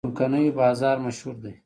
[0.01, 1.53] د څمکنیو بازار مشهور دی